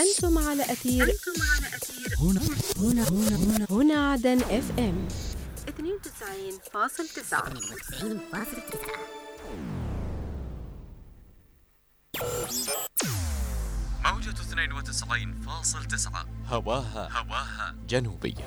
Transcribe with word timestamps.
أنتم 0.00 0.38
على 0.38 0.62
أثير 0.62 1.02
أنتم 1.02 1.42
على 1.54 1.66
أثير 1.76 2.14
هنا. 2.18 2.40
هنا. 2.76 3.08
هنا. 3.08 3.38
هنا, 3.38 3.66
هنا 3.70 4.12
عدن 4.12 4.38
إف 4.40 4.78
إم. 4.78 5.08
92.9 5.66 7.42
موجة 14.04 14.30
92.9 14.30 16.26
هواها. 16.48 17.08
هواها. 17.12 17.74
جنوبية. 17.88 18.44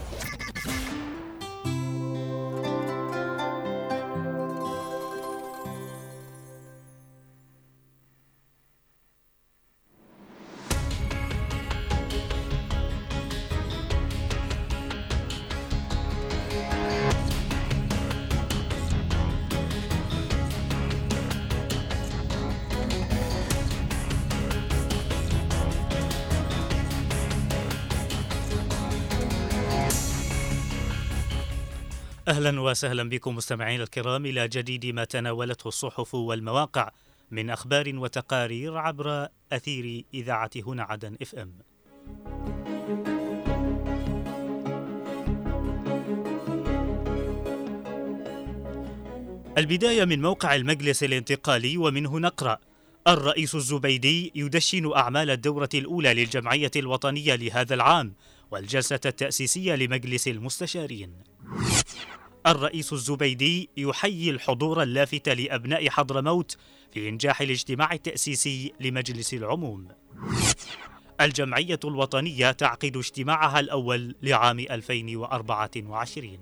أهلا 32.27 32.61
وسهلا 32.61 33.09
بكم 33.09 33.35
مستمعينا 33.35 33.83
الكرام 33.83 34.25
إلى 34.25 34.47
جديد 34.47 34.85
ما 34.85 35.03
تناولته 35.03 35.67
الصحف 35.67 36.15
والمواقع 36.15 36.91
من 37.31 37.49
أخبار 37.49 37.95
وتقارير 37.95 38.77
عبر 38.77 39.27
أثير 39.51 40.05
إذاعة 40.13 40.49
هنا 40.55 40.83
عدن 40.83 41.17
إف 41.21 41.35
إم. 41.35 41.53
البداية 49.57 50.05
من 50.05 50.21
موقع 50.21 50.55
المجلس 50.55 51.03
الانتقالي 51.03 51.77
ومنه 51.77 52.19
نقرأ 52.19 52.57
الرئيس 53.07 53.55
الزبيدي 53.55 54.31
يدشن 54.35 54.93
أعمال 54.95 55.29
الدورة 55.29 55.69
الأولى 55.73 56.13
للجمعية 56.13 56.71
الوطنية 56.75 57.35
لهذا 57.35 57.73
العام 57.73 58.13
والجلسة 58.51 58.99
التأسيسية 59.05 59.75
لمجلس 59.75 60.27
المستشارين. 60.27 61.32
الرئيس 62.47 62.93
الزبيدي 62.93 63.69
يحيي 63.77 64.29
الحضور 64.29 64.83
اللافت 64.83 65.29
لأبناء 65.29 65.89
حضرموت 65.89 66.57
في 66.93 67.09
إنجاح 67.09 67.41
الاجتماع 67.41 67.93
التأسيسي 67.93 68.73
لمجلس 68.79 69.33
العموم. 69.33 69.87
الجمعية 71.21 71.79
الوطنية 71.85 72.51
تعقد 72.51 72.97
اجتماعها 72.97 73.59
الأول 73.59 74.15
لعام 74.21 74.59
2024. 74.59 76.37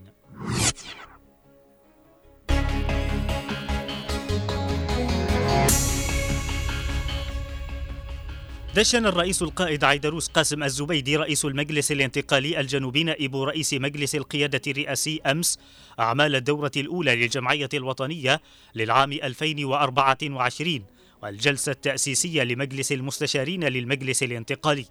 دشن 8.76 9.06
الرئيس 9.06 9.42
القائد 9.42 9.84
عيدروس 9.84 10.28
قاسم 10.28 10.64
الزبيدي 10.64 11.18
رئيس 11.18 11.46
المجلس 11.46 11.92
الانتقالي 11.92 12.60
الجنوبي 12.60 13.04
نائب 13.04 13.36
رئيس 13.36 13.74
مجلس 13.74 14.16
القيادة 14.16 14.62
الرئاسي 14.68 15.22
أمس 15.26 15.60
أعمال 16.00 16.36
الدورة 16.36 16.72
الأولى 16.78 17.16
للجمعية 17.16 17.70
الوطنية 17.74 18.42
للعام 18.76 19.12
2024 19.12 20.84
والجلسة 21.24 21.72
التأسيسية 21.72 22.44
لمجلس 22.44 22.92
المستشارين 22.92 23.64
للمجلس 23.64 24.24
الانتقالي. 24.24 24.86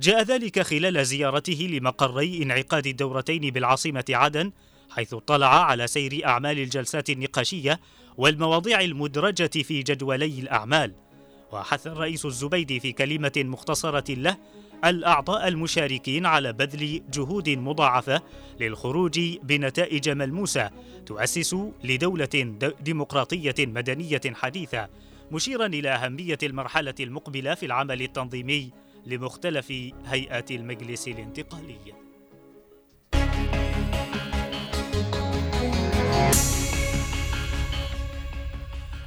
جاء 0.00 0.22
ذلك 0.22 0.60
خلال 0.62 1.06
زيارته 1.06 1.68
لمقري 1.72 2.42
انعقاد 2.42 2.86
الدورتين 2.86 3.50
بالعاصمة 3.50 4.04
عدن 4.10 4.52
حيث 4.90 5.14
اطلع 5.14 5.64
على 5.64 5.86
سير 5.86 6.26
أعمال 6.26 6.58
الجلسات 6.58 7.10
النقاشية 7.10 7.80
والمواضيع 8.16 8.80
المدرجة 8.80 9.62
في 9.62 9.82
جدولي 9.82 10.40
الأعمال. 10.40 11.05
وحث 11.52 11.86
الرئيس 11.86 12.26
الزبيدي 12.26 12.80
في 12.80 12.92
كلمة 12.92 13.32
مختصرة 13.36 14.14
له 14.14 14.36
الأعضاء 14.84 15.48
المشاركين 15.48 16.26
على 16.26 16.52
بذل 16.52 17.02
جهود 17.12 17.48
مضاعفة 17.48 18.22
للخروج 18.60 19.20
بنتائج 19.42 20.08
ملموسة 20.08 20.70
تؤسس 21.06 21.56
لدولة 21.84 22.56
ديمقراطية 22.80 23.54
مدنية 23.58 24.20
حديثة 24.34 24.88
مشيرا 25.32 25.66
إلى 25.66 25.88
أهمية 25.88 26.38
المرحلة 26.42 26.94
المقبلة 27.00 27.54
في 27.54 27.66
العمل 27.66 28.02
التنظيمي 28.02 28.70
لمختلف 29.06 29.72
هيئات 30.06 30.50
المجلس 30.50 31.08
الانتقالي. 31.08 31.78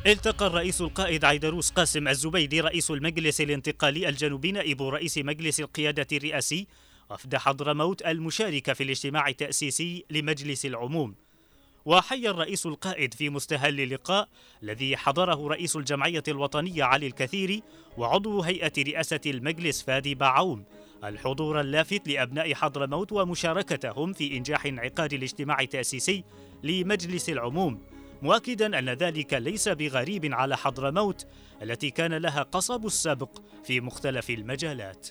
التقى 0.07 0.47
الرئيس 0.47 0.81
القائد 0.81 1.25
عيدروس 1.25 1.71
قاسم 1.71 2.07
الزبيدي 2.07 2.61
رئيس 2.61 2.91
المجلس 2.91 3.41
الانتقالي 3.41 4.09
الجنوبي 4.09 4.51
نائب 4.51 4.81
رئيس 4.81 5.17
مجلس 5.17 5.59
القيادة 5.59 6.07
الرئاسي 6.11 6.67
وفد 7.09 7.35
حضرموت 7.35 8.01
المشارك 8.01 8.73
في 8.73 8.83
الاجتماع 8.83 9.27
التأسيسي 9.27 10.05
لمجلس 10.09 10.65
العموم. 10.65 11.15
وحي 11.85 12.27
الرئيس 12.27 12.65
القائد 12.65 13.13
في 13.13 13.29
مستهل 13.29 13.81
اللقاء 13.81 14.29
الذي 14.63 14.97
حضره 14.97 15.47
رئيس 15.47 15.75
الجمعية 15.75 16.23
الوطنية 16.27 16.83
علي 16.83 17.07
الكثيري 17.07 17.63
وعضو 17.97 18.41
هيئة 18.41 18.73
رئاسة 18.77 19.21
المجلس 19.25 19.81
فادي 19.81 20.15
باعوم 20.15 20.63
الحضور 21.03 21.61
اللافت 21.61 22.07
لأبناء 22.07 22.53
حضرموت 22.53 23.11
ومشاركتهم 23.11 24.13
في 24.13 24.37
إنجاح 24.37 24.65
انعقاد 24.65 25.13
الاجتماع 25.13 25.59
التأسيسي 25.61 26.23
لمجلس 26.63 27.29
العموم. 27.29 27.81
مؤكدا 28.21 28.79
أن 28.79 28.89
ذلك 28.89 29.33
ليس 29.33 29.69
بغريب 29.69 30.33
على 30.33 30.57
حضرموت 30.57 31.27
التي 31.61 31.89
كان 31.89 32.13
لها 32.13 32.43
قصب 32.43 32.85
السبق 32.85 33.39
في 33.63 33.81
مختلف 33.81 34.29
المجالات. 34.29 35.07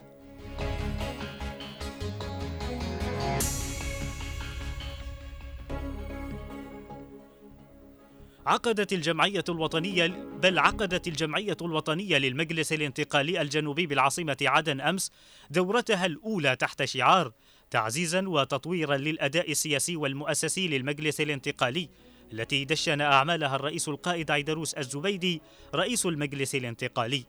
عقدت 8.46 8.92
الجمعية 8.92 9.44
الوطنية 9.48 10.06
بل 10.42 10.58
عقدت 10.58 11.08
الجمعية 11.08 11.56
الوطنية 11.62 12.18
للمجلس 12.18 12.72
الانتقالي 12.72 13.40
الجنوبي 13.42 13.86
بالعاصمة 13.86 14.36
عدن 14.42 14.80
أمس 14.80 15.12
دورتها 15.50 16.06
الأولى 16.06 16.56
تحت 16.56 16.84
شعار 16.84 17.32
تعزيزا 17.70 18.28
وتطويرا 18.28 18.96
للأداء 18.96 19.50
السياسي 19.50 19.96
والمؤسسي 19.96 20.68
للمجلس 20.68 21.20
الانتقالي 21.20 21.88
التي 22.32 22.64
دشن 22.64 23.00
أعمالها 23.00 23.56
الرئيس 23.56 23.88
القائد 23.88 24.30
عيدروس 24.30 24.74
الزبيدي 24.74 25.42
رئيس 25.74 26.06
المجلس 26.06 26.54
الانتقالي. 26.54 27.24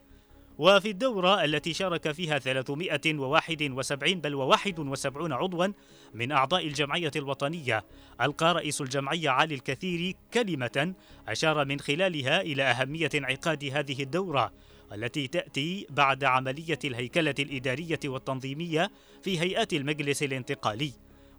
وفي 0.60 0.90
الدورة 0.90 1.44
التي 1.44 1.74
شارك 1.74 2.12
فيها 2.12 2.40
371 2.40 4.22
بل 4.22 4.36
و71 4.36 5.32
عضوا 5.32 5.68
من 6.14 6.32
أعضاء 6.32 6.68
الجمعية 6.68 7.12
الوطنية 7.16 7.86
ألقى 8.22 8.54
رئيس 8.54 8.82
الجمعية 8.82 9.30
علي 9.30 9.56
الكثير 9.56 10.16
كلمة 10.34 10.94
أشار 11.28 11.66
من 11.66 11.80
خلالها 11.80 12.42
إلى 12.42 12.64
أهمية 12.64 13.10
انعقاد 13.16 13.66
هذه 13.66 14.04
الدورة 14.04 14.52
التي 14.94 15.28
تأتي 15.28 15.88
بعد 15.90 16.24
عملية 16.24 16.80
الهيكلة 16.86 17.36
الإدارية 17.40 18.00
والتنظيمية 18.06 18.92
في 19.24 19.40
هيئات 19.40 19.74
المجلس 19.74 20.24
الانتقالي. 20.24 20.92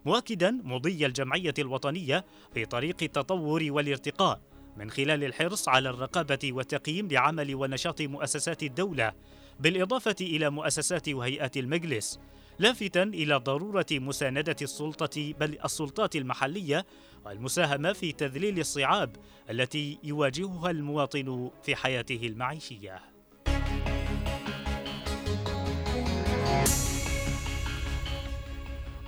مؤكدا 0.05 0.61
مضي 0.63 1.05
الجمعية 1.05 1.53
الوطنية 1.59 2.25
في 2.53 2.65
طريق 2.65 2.95
التطور 3.01 3.65
والارتقاء 3.69 4.41
من 4.77 4.91
خلال 4.91 5.23
الحرص 5.23 5.69
على 5.69 5.89
الرقابة 5.89 6.39
والتقييم 6.43 7.07
لعمل 7.07 7.55
ونشاط 7.55 8.01
مؤسسات 8.01 8.63
الدولة 8.63 9.13
بالإضافة 9.59 10.15
إلى 10.21 10.49
مؤسسات 10.49 11.09
وهيئات 11.09 11.57
المجلس 11.57 12.19
لافتا 12.59 13.03
إلى 13.03 13.35
ضرورة 13.35 13.85
مساندة 13.91 14.55
السلطة 14.61 15.33
بل 15.39 15.57
السلطات 15.65 16.15
المحلية 16.15 16.85
والمساهمة 17.25 17.93
في 17.93 18.11
تذليل 18.11 18.59
الصعاب 18.59 19.15
التي 19.49 19.97
يواجهها 20.03 20.71
المواطن 20.71 21.51
في 21.63 21.75
حياته 21.75 22.19
المعيشية. 22.23 23.10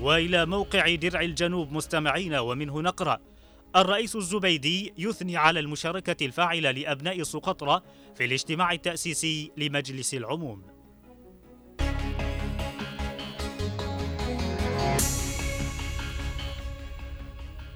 وإلى 0.04 0.46
موقع 0.46 0.96
درع 0.96 1.22
الجنوب 1.22 1.72
مستمعين 1.72 2.36
ومنه 2.36 2.82
نقرا 2.82 3.18
الرئيس 3.76 4.16
الزبيدي 4.16 4.94
يثني 4.98 5.38
على 5.38 5.60
المشاركة 5.60 6.26
الفاعلة 6.26 6.72
لأبناء 6.72 7.24
سقطرى 7.24 7.82
في 8.16 8.26
الاجتماع 8.26 8.72
التأسيسي 8.72 9.52
لمجلس 9.58 10.14
العموم. 10.14 10.64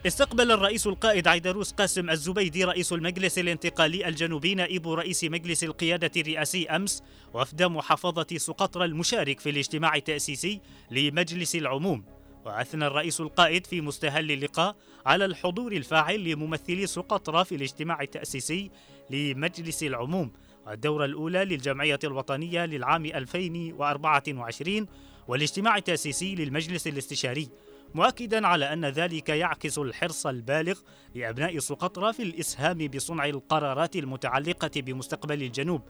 استقبل 0.07 0.51
الرئيس 0.51 0.87
القائد 0.87 1.27
عيدروس 1.27 1.71
قاسم 1.71 2.09
الزبيدي 2.09 2.63
رئيس 2.63 2.93
المجلس 2.93 3.39
الانتقالي 3.39 4.07
الجنوبي 4.07 4.55
نائب 4.55 4.87
رئيس 4.87 5.23
مجلس 5.23 5.63
القيادة 5.63 6.11
الرئاسي 6.21 6.69
أمس 6.69 7.03
وفد 7.33 7.63
محافظة 7.63 8.27
سقطرى 8.37 8.85
المشارك 8.85 9.39
في 9.39 9.49
الاجتماع 9.49 9.95
التأسيسي 9.95 10.61
لمجلس 10.91 11.55
العموم. 11.55 12.16
وأثنى 12.47 12.87
الرئيس 12.87 13.21
القائد 13.21 13.65
في 13.65 13.81
مستهل 13.81 14.31
اللقاء 14.31 14.75
على 15.05 15.25
الحضور 15.25 15.71
الفاعل 15.71 16.23
لممثلي 16.23 16.87
سقطرى 16.87 17.45
في 17.45 17.55
الاجتماع 17.55 18.01
التأسيسي 18.01 18.71
لمجلس 19.09 19.83
العموم 19.83 20.31
الدورة 20.67 21.05
الأولى 21.05 21.45
للجمعية 21.45 21.99
الوطنية 22.03 22.65
للعام 22.65 23.05
2024 23.05 24.87
والاجتماع 25.27 25.77
التأسيسي 25.77 26.35
للمجلس 26.35 26.87
الاستشاري 26.87 27.49
مؤكدا 27.95 28.47
على 28.47 28.73
أن 28.73 28.85
ذلك 28.85 29.29
يعكس 29.29 29.77
الحرص 29.77 30.27
البالغ 30.27 30.79
لأبناء 31.15 31.59
سقطرى 31.59 32.13
في 32.13 32.23
الإسهام 32.23 32.77
بصنع 32.77 33.25
القرارات 33.25 33.95
المتعلقة 33.95 34.71
بمستقبل 34.75 35.43
الجنوب. 35.43 35.81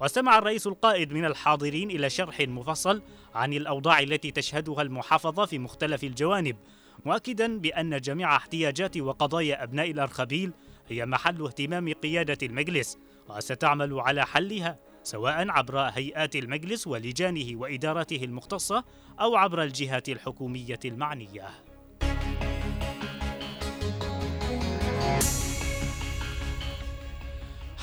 واستمع 0.00 0.38
الرئيس 0.38 0.66
القائد 0.66 1.12
من 1.12 1.24
الحاضرين 1.24 1.90
إلى 1.90 2.10
شرح 2.10 2.40
مفصل 2.40 3.02
عن 3.34 3.52
الأوضاع 3.52 4.00
التي 4.00 4.30
تشهدها 4.30 4.82
المحافظة 4.82 5.46
في 5.46 5.58
مختلف 5.58 6.04
الجوانب 6.04 6.56
مؤكدا 7.04 7.58
بأن 7.58 8.00
جميع 8.00 8.36
احتياجات 8.36 8.96
وقضايا 8.96 9.62
أبناء 9.62 9.90
الأرخبيل 9.90 10.52
هي 10.88 11.06
محل 11.06 11.44
اهتمام 11.44 11.92
قيادة 11.92 12.38
المجلس 12.46 12.98
وستعمل 13.28 14.00
على 14.00 14.26
حلها 14.26 14.78
سواء 15.02 15.50
عبر 15.50 15.78
هيئات 15.78 16.36
المجلس 16.36 16.86
ولجانه 16.86 17.60
وإدارته 17.60 18.24
المختصة 18.24 18.84
أو 19.20 19.36
عبر 19.36 19.62
الجهات 19.62 20.08
الحكومية 20.08 20.80
المعنية. 20.84 21.65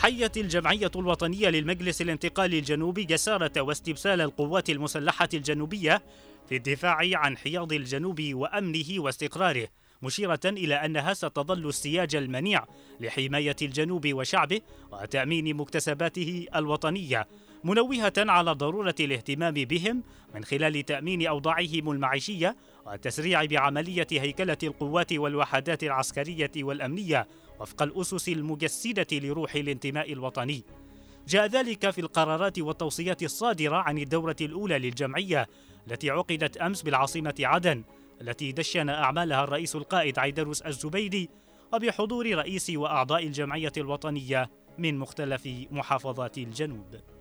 حيت 0.04 0.38
الجمعية 0.38 0.92
الوطنية 0.96 1.50
للمجلس 1.50 2.02
الانتقالي 2.02 2.60
الجنوبي 2.60 3.04
جسارة 3.04 3.62
واستبسال 3.62 4.22
القوات 4.22 4.70
المسلحة 4.70 5.30
الجنوبية 5.34 6.04
في 6.50 6.56
الدفاع 6.56 6.98
عن 7.14 7.38
حياض 7.38 7.74
الجنوب 7.74 8.22
وأمنه 8.22 8.86
واستقراره 8.98 9.68
مشيرة 10.02 10.40
إلى 10.46 10.76
أنها 10.76 11.14
ستظل 11.14 11.68
السياج 11.68 12.16
المنيع 12.16 12.66
لحماية 13.00 13.56
الجنوب 13.62 14.14
وشعبه 14.14 14.62
وتأمين 14.92 15.56
مكتسباته 15.56 16.46
الوطنية. 16.56 17.28
منوهة 17.64 18.14
على 18.18 18.52
ضرورة 18.52 18.96
الاهتمام 19.00 19.54
بهم 19.54 20.04
من 20.36 20.44
خلال 20.44 20.86
تأمين 20.86 21.28
أوضاعهم 21.28 21.92
المعيشية 21.92 22.56
والتسريع 22.86 23.46
بعملية 23.46 24.08
هيكلة 24.12 24.58
القوات 24.64 25.14
والوحدات 25.14 25.84
العسكرية 25.84 26.52
والأمنية 26.58 27.28
وفق 27.60 27.82
الأسس 27.82 28.30
المجسدة 28.30 29.08
لروح 29.12 29.56
الانتماء 29.56 30.14
الوطني. 30.14 30.64
جاء 31.28 31.46
ذلك 31.46 31.90
في 31.90 32.02
القرارات 32.02 32.60
والتوصيات 32.60 33.24
الصادرة 33.24 33.76
عن 33.76 33.98
الدورة 33.98 34.36
الأولى 34.42 34.80
للجمعية 34.80 35.48
التي 35.88 36.10
عقدت 36.10 36.58
أمس 36.58 36.82
بالعاصمة 36.82 37.36
عدن 37.40 37.84
التي 38.22 38.52
دشن 38.52 38.90
أعمالها 38.90 39.44
الرئيس 39.44 39.76
القائد 39.76 40.20
عيدروس 40.20 40.62
الزبيدي 40.62 41.30
وبحضور 41.74 42.36
رئيس 42.36 42.70
وأعضاء 42.70 43.28
الجمعية 43.28 43.72
الوطنية 43.78 44.50
من 44.78 44.98
مختلف 44.98 45.50
محافظات 45.72 46.38
الجنوب. 46.38 47.13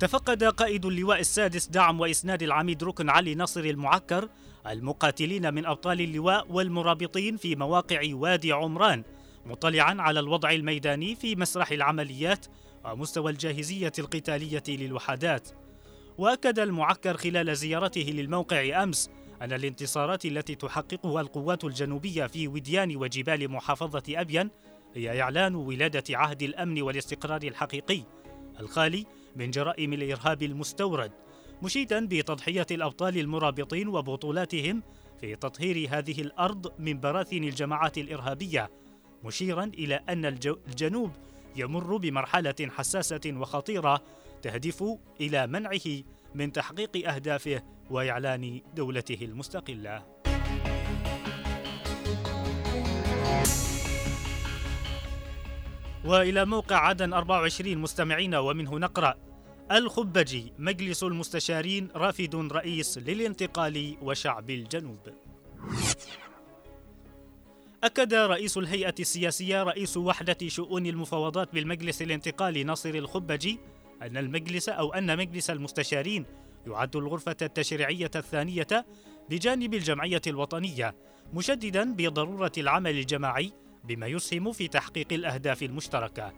تفقد 0.00 0.44
قائد 0.44 0.86
اللواء 0.86 1.20
السادس 1.20 1.66
دعم 1.66 2.00
وإسناد 2.00 2.42
العميد 2.42 2.84
ركن 2.84 3.10
علي 3.10 3.34
نصر 3.34 3.60
المعكر 3.60 4.28
المقاتلين 4.66 5.54
من 5.54 5.66
أبطال 5.66 6.00
اللواء 6.00 6.52
والمرابطين 6.52 7.36
في 7.36 7.56
مواقع 7.56 8.00
وادي 8.12 8.52
عمران 8.52 9.02
مطلعا 9.46 9.96
على 9.98 10.20
الوضع 10.20 10.50
الميداني 10.50 11.14
في 11.14 11.36
مسرح 11.36 11.70
العمليات 11.70 12.46
ومستوى 12.84 13.32
الجاهزية 13.32 13.92
القتالية 13.98 14.62
للوحدات. 14.68 15.48
وأكد 16.18 16.58
المعكر 16.58 17.16
خلال 17.16 17.56
زيارته 17.56 18.00
للموقع 18.00 18.82
أمس 18.82 19.10
أن 19.42 19.52
الانتصارات 19.52 20.24
التي 20.24 20.54
تحققها 20.54 21.20
القوات 21.20 21.64
الجنوبية 21.64 22.26
في 22.26 22.48
وديان 22.48 22.96
وجبال 22.96 23.50
محافظة 23.50 24.02
أبين 24.08 24.50
هي 24.94 25.22
إعلان 25.22 25.54
ولادة 25.54 26.04
عهد 26.10 26.42
الأمن 26.42 26.82
والاستقرار 26.82 27.42
الحقيقي 27.42 28.02
الخالي 28.60 29.06
من 29.36 29.50
جرائم 29.50 29.92
الإرهاب 29.92 30.42
المستورد 30.42 31.12
مشيدا 31.62 32.06
بتضحية 32.06 32.66
الأبطال 32.70 33.18
المرابطين 33.18 33.88
وبطولاتهم 33.88 34.82
في 35.20 35.36
تطهير 35.36 35.88
هذه 35.90 36.20
الأرض 36.20 36.72
من 36.78 37.00
براثن 37.00 37.44
الجماعات 37.44 37.98
الإرهابية 37.98 38.70
مشيرا 39.24 39.64
إلى 39.64 39.94
أن 40.08 40.24
الجنوب 40.24 41.10
يمر 41.56 41.96
بمرحلة 41.96 42.54
حساسة 42.68 43.20
وخطيرة 43.26 44.02
تهدف 44.42 44.84
إلى 45.20 45.46
منعه 45.46 46.02
من 46.34 46.52
تحقيق 46.52 47.08
أهدافه 47.08 47.62
وإعلان 47.90 48.60
دولته 48.76 49.18
المستقلة. 49.22 50.19
وإلى 56.04 56.44
موقع 56.44 56.76
عدن 56.76 57.12
24 57.12 57.78
مستمعين 57.78 58.34
ومنه 58.34 58.78
نقرا 58.78 59.14
الخبجي 59.72 60.52
مجلس 60.58 61.02
المستشارين 61.02 61.88
رافد 61.94 62.34
رئيس 62.52 62.98
للانتقال 62.98 63.96
وشعب 64.02 64.50
الجنوب. 64.50 64.98
أكد 67.84 68.14
رئيس 68.14 68.58
الهيئة 68.58 68.94
السياسية 69.00 69.62
رئيس 69.62 69.96
وحدة 69.96 70.36
شؤون 70.46 70.86
المفاوضات 70.86 71.54
بالمجلس 71.54 72.02
الانتقالي 72.02 72.64
ناصر 72.64 72.90
الخبجي 72.90 73.58
أن 74.02 74.16
المجلس 74.16 74.68
أو 74.68 74.92
أن 74.92 75.16
مجلس 75.18 75.50
المستشارين 75.50 76.26
يعد 76.66 76.96
الغرفة 76.96 77.36
التشريعية 77.42 78.10
الثانية 78.16 78.86
بجانب 79.30 79.74
الجمعية 79.74 80.22
الوطنية 80.26 80.94
مشددا 81.34 81.94
بضرورة 81.94 82.52
العمل 82.58 82.98
الجماعي 82.98 83.52
بما 83.84 84.06
يسهم 84.06 84.52
في 84.52 84.68
تحقيق 84.68 85.12
الأهداف 85.12 85.62
المشتركة 85.62 86.32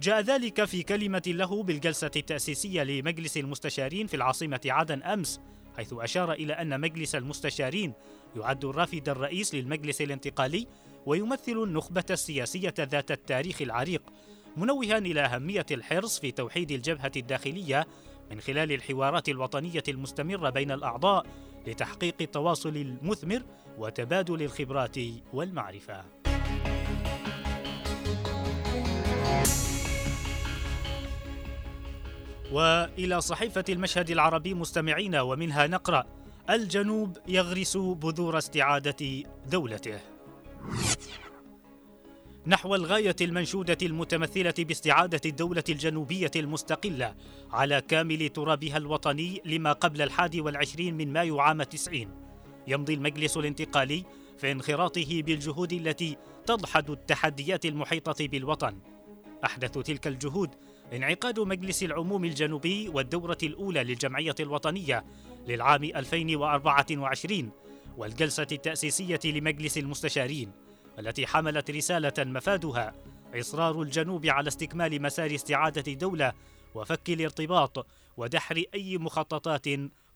جاء 0.00 0.20
ذلك 0.20 0.64
في 0.64 0.82
كلمة 0.82 1.22
له 1.26 1.62
بالجلسة 1.62 2.10
التأسيسية 2.16 2.82
لمجلس 2.82 3.36
المستشارين 3.36 4.06
في 4.06 4.16
العاصمة 4.16 4.60
عدن 4.66 5.02
أمس 5.02 5.40
حيث 5.76 5.92
أشار 5.92 6.32
إلى 6.32 6.52
أن 6.52 6.80
مجلس 6.80 7.14
المستشارين 7.14 7.92
يعد 8.36 8.64
الرافد 8.64 9.08
الرئيس 9.08 9.54
للمجلس 9.54 10.00
الانتقالي 10.00 10.66
ويمثل 11.06 11.62
النخبة 11.62 12.04
السياسية 12.10 12.74
ذات 12.78 13.10
التاريخ 13.10 13.62
العريق 13.62 14.02
منوها 14.56 14.98
إلى 14.98 15.20
أهمية 15.20 15.66
الحرص 15.70 16.20
في 16.20 16.30
توحيد 16.30 16.70
الجبهة 16.70 17.12
الداخلية 17.16 17.86
من 18.30 18.40
خلال 18.40 18.72
الحوارات 18.72 19.28
الوطنية 19.28 19.82
المستمرة 19.88 20.50
بين 20.50 20.70
الأعضاء 20.70 21.26
لتحقيق 21.66 22.14
التواصل 22.20 22.76
المثمر 22.76 23.42
وتبادل 23.78 24.42
الخبرات 24.42 24.96
والمعرفة. 25.32 26.19
وإلى 32.52 33.20
صحيفة 33.20 33.64
المشهد 33.68 34.10
العربي 34.10 34.54
مستمعين 34.54 35.16
ومنها 35.16 35.66
نقرأ 35.66 36.04
الجنوب 36.50 37.18
يغرس 37.28 37.76
بذور 37.76 38.38
استعادة 38.38 39.24
دولته. 39.46 40.00
نحو 42.46 42.74
الغاية 42.74 43.16
المنشودة 43.20 43.78
المتمثلة 43.82 44.54
باستعادة 44.58 45.20
الدولة 45.26 45.64
الجنوبية 45.68 46.30
المستقلة 46.36 47.14
على 47.52 47.80
كامل 47.80 48.28
ترابها 48.28 48.76
الوطني 48.76 49.42
لما 49.44 49.72
قبل 49.72 50.02
الحادي 50.02 50.40
والعشرين 50.40 50.96
من 50.96 51.12
مايو 51.12 51.40
عام 51.40 51.62
تسعين. 51.62 52.10
يمضي 52.66 52.94
المجلس 52.94 53.36
الانتقالي 53.36 54.04
في 54.38 54.52
انخراطه 54.52 55.22
بالجهود 55.22 55.72
التي 55.72 56.16
تضحد 56.46 56.90
التحديات 56.90 57.66
المحيطة 57.66 58.28
بالوطن. 58.28 58.78
أحدث 59.44 59.78
تلك 59.78 60.06
الجهود 60.06 60.50
انعقاد 60.92 61.40
مجلس 61.40 61.82
العموم 61.82 62.24
الجنوبي 62.24 62.88
والدورة 62.88 63.38
الأولى 63.42 63.84
للجمعية 63.84 64.34
الوطنية 64.40 65.04
للعام 65.48 65.84
2024 65.84 67.50
والجلسة 67.96 68.46
التأسيسية 68.52 69.20
لمجلس 69.24 69.78
المستشارين 69.78 70.52
التي 70.98 71.26
حملت 71.26 71.70
رسالة 71.70 72.12
مفادها 72.18 72.94
إصرار 73.34 73.82
الجنوب 73.82 74.26
على 74.26 74.48
استكمال 74.48 75.02
مسار 75.02 75.34
استعادة 75.34 75.92
الدولة 75.92 76.32
وفك 76.74 77.10
الارتباط 77.10 77.86
ودحر 78.16 78.62
أي 78.74 78.98
مخططات 78.98 79.66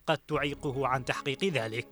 قد 0.07 0.19
تعيقه 0.28 0.87
عن 0.87 1.04
تحقيق 1.04 1.45
ذلك. 1.45 1.87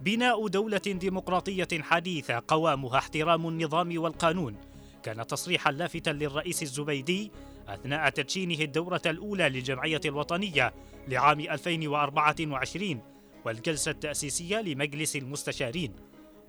بناء 0.00 0.48
دولة 0.48 0.78
ديمقراطية 0.78 1.68
حديثة 1.80 2.42
قوامها 2.48 2.98
احترام 2.98 3.48
النظام 3.48 3.98
والقانون 3.98 4.56
كان 5.02 5.26
تصريحا 5.26 5.72
لافتا 5.72 6.10
للرئيس 6.10 6.62
الزبيدي 6.62 7.30
أثناء 7.68 8.08
تدشينه 8.10 8.60
الدورة 8.60 9.02
الأولى 9.06 9.48
للجمعية 9.48 10.00
الوطنية 10.04 10.74
لعام 11.08 11.40
2024 11.40 13.00
والجلسة 13.44 13.90
التأسيسية 13.90 14.60
لمجلس 14.60 15.16
المستشارين. 15.16 15.92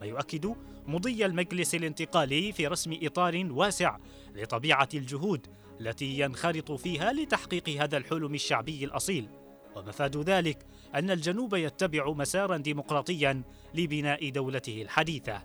ما 0.02 0.08
يؤكد 0.08 0.56
مضي 0.88 1.26
المجلس 1.26 1.76
الانتقالي 1.76 2.52
في 2.52 2.68
رسم 2.68 2.98
إطار 3.04 3.48
واسع 3.52 3.98
لطبيعة 4.36 4.90
الجهود 4.94 5.48
التي 5.82 6.20
ينخرط 6.20 6.72
فيها 6.72 7.14
لتحقيق 7.14 7.70
هذا 7.70 7.98
الحلم 7.98 8.34
الشعبي 8.34 8.86
الأصيل. 8.86 9.28
ومفاد 9.76 10.18
ذلك 10.18 10.66
أن 10.96 11.12
الجنوب 11.12 11.54
يتبع 11.54 12.12
مسارا 12.12 12.58
ديمقراطيا 12.58 13.42
لبناء 13.74 14.30
دولته 14.30 14.82
الحديثة. 14.82 15.42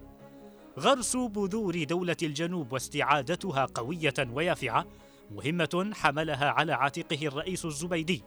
غرس 0.78 1.16
بذور 1.16 1.84
دولة 1.84 2.16
الجنوب 2.22 2.72
واستعادتها 2.72 3.64
قوية 3.64 4.14
ويافعة 4.32 4.86
مهمة 5.30 5.90
حملها 5.94 6.50
على 6.50 6.72
عاتقه 6.72 7.26
الرئيس 7.26 7.64
الزبيدي 7.64 8.22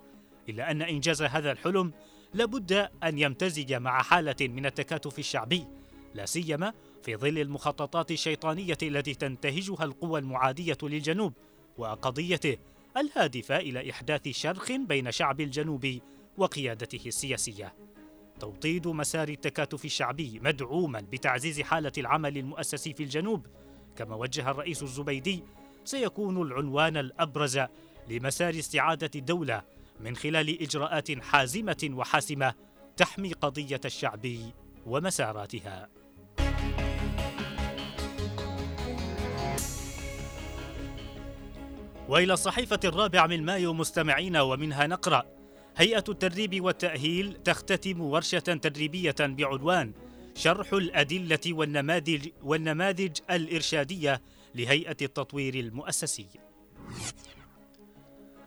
إلا 0.50 0.72
أن 0.72 0.82
إنجاز 0.82 1.22
هذا 1.22 1.52
الحلم 1.52 1.92
لابد 2.34 2.90
أن 3.04 3.20
يمتزج 3.20 3.74
مع 3.74 4.02
حالة 4.02 4.36
من 4.42 4.66
التكاتف 4.66 5.20
الشعبي 5.20 5.68
لا 6.14 6.26
سيما 6.26 6.74
في 7.04 7.16
ظل 7.16 7.40
المخططات 7.40 8.12
الشيطانية 8.12 8.78
التي 8.84 9.14
تنتهجها 9.14 9.84
القوى 9.84 10.20
المعادية 10.20 10.78
للجنوب 10.84 11.34
وقضيته 11.78 12.58
الهادفة 12.98 13.58
إلى 13.58 13.92
إحداث 13.92 14.28
شرخ 14.28 14.72
بين 14.72 15.12
شعب 15.12 15.42
الجنوب 15.42 16.00
وقيادته 16.38 17.08
السياسية. 17.08 17.74
توطيد 18.40 18.88
مسار 18.88 19.30
التكاتف 19.30 19.86
الشعبي 19.86 20.40
مدعوما 20.44 21.00
بتعزيز 21.12 21.62
حالة 21.62 21.92
العمل 21.98 22.38
المؤسسي 22.38 22.94
في 22.94 23.04
الجنوب 23.04 23.48
كما 23.96 24.16
وجه 24.16 24.52
الرئيس 24.52 24.84
الزبيدي 24.84 25.44
سيكون 25.86 26.42
العنوان 26.42 26.98
الأبرز 26.98 27.60
لمسار 28.10 28.60
استعادة 28.60 29.12
الدولة 29.16 29.62
من 30.00 30.16
خلال 30.16 30.62
إجراءات 30.62 31.12
حازمة 31.12 31.90
وحاسمة 31.92 32.54
تحمي 32.98 33.34
قضية 33.34 33.82
الشعب 33.86 34.28
ومساراتها. 34.86 35.90
وإلى 42.10 42.34
الصحيفة 42.34 42.80
الرابع 42.84 43.28
من 43.28 43.46
مايو 43.46 43.74
مستمعين 43.74 44.38
ومنها 44.38 44.88
نقرأ 44.88 45.26
هيئة 45.78 46.04
التدريب 46.10 46.64
والتأهيل 46.64 47.34
تختتم 47.44 48.02
ورشة 48.02 48.40
تدريبية 48.40 49.16
بعنوان 49.20 49.94
شرح 50.36 50.74
الأدلة 50.74 51.40
والنماذج 51.48 52.28
والنماذج 52.44 53.18
الإرشادية 53.32 54.22
لهيئة 54.56 54.98
التطوير 55.02 55.56
المؤسسي. 55.56 56.28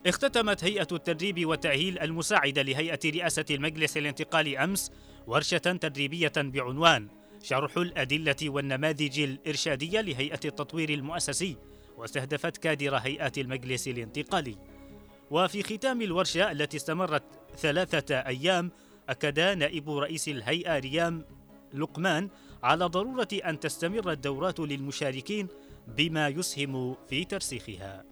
اختتمت 0.07 0.65
هيئة 0.65 0.87
التدريب 0.93 1.47
والتأهيل 1.47 1.99
المساعدة 1.99 2.63
لهيئة 2.63 3.01
رئاسة 3.05 3.45
المجلس 3.51 3.97
الانتقالي 3.97 4.59
أمس 4.65 4.93
ورشة 5.27 5.59
تدريبية 5.59 6.33
بعنوان 6.37 7.09
شرح 7.43 7.77
الأدلة 7.77 8.37
والنماذج 8.43 9.21
الإرشادية 9.21 10.01
لهيئة 10.01 10.41
التطوير 10.45 10.91
المؤسسي 10.91 11.57
واستهدفت 11.97 12.57
كادر 12.57 12.97
هيئات 12.97 13.39
المجلس 13.39 13.89
الانتقالي. 13.89 14.57
وفي 15.31 15.63
ختام 15.63 16.03
الورشة 16.03 16.53
التي 16.53 16.77
استمرت 16.77 17.23
ثلاثة 17.57 18.15
أيام 18.15 18.71
أكد 19.09 19.41
نائب 19.41 19.91
رئيس 19.91 20.29
الهيئة 20.29 20.79
ريام 20.79 21.25
لقمان 21.75 22.29
على 22.63 22.85
ضرورة 22.85 23.29
أن 23.33 23.61
تستمر 23.61 24.13
الدورات 24.13 24.61
للمشاركين 24.61 25.49
بما 25.87 26.29
يسهم 26.29 26.97
في 27.09 27.25
ترسيخها. 27.25 28.05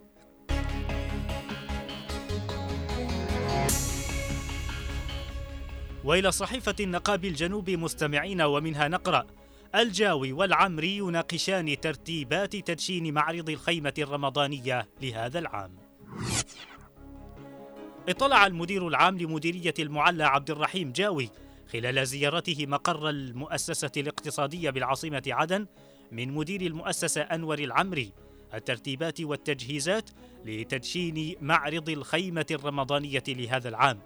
وإلى 6.04 6.32
صحيفة 6.32 6.74
النقاب 6.80 7.24
الجنوب 7.24 7.70
مستمعين 7.70 8.42
ومنها 8.42 8.88
نقرأ 8.88 9.26
الجاوي 9.74 10.32
والعمري 10.32 10.96
يناقشان 10.96 11.80
ترتيبات 11.80 12.56
تدشين 12.56 13.14
معرض 13.14 13.50
الخيمة 13.50 13.94
الرمضانية 13.98 14.88
لهذا 15.02 15.38
العام. 15.38 15.78
اطلع 18.08 18.46
المدير 18.46 18.88
العام 18.88 19.18
لمديرية 19.18 19.74
المعلى 19.78 20.24
عبد 20.24 20.50
الرحيم 20.50 20.92
جاوي 20.92 21.30
خلال 21.72 22.06
زيارته 22.06 22.66
مقر 22.66 23.08
المؤسسة 23.08 23.90
الاقتصادية 23.96 24.70
بالعاصمة 24.70 25.22
عدن 25.26 25.66
من 26.14 26.32
مدير 26.32 26.62
المؤسسة 26.62 27.20
أنور 27.20 27.58
العمري 27.58 28.12
الترتيبات 28.54 29.20
والتجهيزات 29.20 30.10
لتدشين 30.44 31.36
معرض 31.40 31.88
الخيمة 31.88 32.46
الرمضانية 32.50 33.22
لهذا 33.28 33.68
العام. 33.68 33.98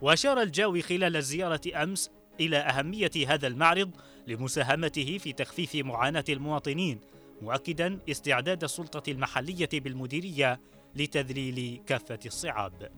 وأشار 0.00 0.42
الجاوي 0.42 0.82
خلال 0.82 1.16
الزيارة 1.16 1.60
أمس 1.74 2.10
إلى 2.40 2.56
أهمية 2.56 3.10
هذا 3.26 3.46
المعرض 3.46 3.90
لمساهمته 4.26 5.18
في 5.18 5.32
تخفيف 5.32 5.76
معاناة 5.76 6.24
المواطنين 6.28 7.00
مؤكدا 7.42 7.98
استعداد 8.10 8.64
السلطة 8.64 9.10
المحلية 9.10 9.68
بالمديرية 9.72 10.60
لتذليل 10.94 11.82
كافة 11.86 12.18
الصعاب. 12.26 12.90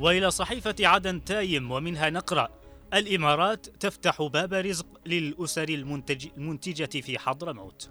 وإلى 0.00 0.30
صحيفة 0.30 0.74
عدن 0.80 1.24
تايم 1.24 1.70
ومنها 1.70 2.10
نقرأ: 2.10 2.48
الإمارات 2.94 3.66
تفتح 3.66 4.22
باب 4.22 4.54
رزق 4.54 4.86
للأسر 5.06 5.68
المنتج 5.68 6.26
المنتجة 6.36 7.00
في 7.00 7.18
حضرموت. 7.18 7.90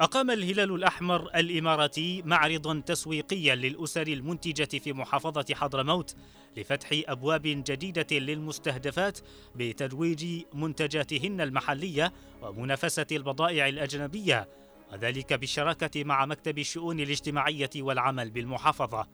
أقام 0.00 0.30
الهلال 0.30 0.74
الأحمر 0.74 1.30
الإماراتي 1.36 2.22
معرضا 2.22 2.82
تسويقيا 2.86 3.54
للأسر 3.54 4.06
المنتجة 4.06 4.78
في 4.78 4.92
محافظة 4.92 5.54
حضرموت 5.54 6.16
لفتح 6.56 6.88
أبواب 6.92 7.42
جديدة 7.42 8.18
للمستهدفات 8.18 9.18
بترويج 9.54 10.42
منتجاتهن 10.54 11.40
المحلية 11.40 12.12
ومنافسة 12.42 13.06
البضائع 13.12 13.68
الأجنبية 13.68 14.48
وذلك 14.92 15.32
بالشراكة 15.32 16.04
مع 16.04 16.26
مكتب 16.26 16.58
الشؤون 16.58 17.00
الاجتماعية 17.00 17.70
والعمل 17.76 18.30
بالمحافظة. 18.30 19.06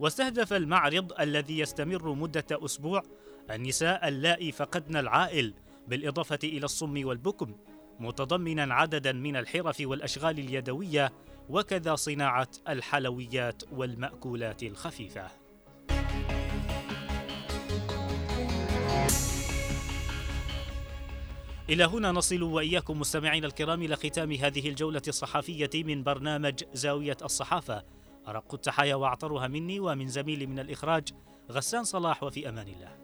واستهدف 0.00 0.52
المعرض 0.52 1.12
الذي 1.20 1.58
يستمر 1.58 2.12
مدة 2.12 2.46
أسبوع 2.52 3.02
النساء 3.50 4.08
اللائي 4.08 4.52
فقدن 4.52 4.96
العائل 4.96 5.54
بالإضافة 5.88 6.38
إلى 6.44 6.64
الصم 6.64 7.06
والبكم 7.06 7.54
متضمنا 8.00 8.74
عددا 8.74 9.12
من 9.12 9.36
الحرف 9.36 9.76
والأشغال 9.80 10.38
اليدوية 10.38 11.12
وكذا 11.48 11.94
صناعة 11.94 12.48
الحلويات 12.68 13.62
والمأكولات 13.72 14.62
الخفيفة. 14.62 15.28
إلى 21.70 21.84
هنا 21.84 22.12
نصل 22.12 22.42
وإياكم 22.42 23.00
مستمعينا 23.00 23.46
الكرام 23.46 23.82
إلى 23.82 23.96
ختام 23.96 24.32
هذه 24.32 24.68
الجولة 24.68 25.02
الصحفية 25.08 25.70
من 25.74 26.02
برنامج 26.02 26.64
زاوية 26.72 27.16
الصحافة. 27.22 27.84
أرق 28.28 28.54
التحايا 28.54 28.94
وأعطرها 28.94 29.48
مني 29.48 29.80
ومن 29.80 30.08
زميلي 30.08 30.46
من 30.46 30.58
الإخراج 30.58 31.08
غسان 31.50 31.84
صلاح 31.84 32.22
وفي 32.22 32.48
أمان 32.48 32.68
الله. 32.68 33.03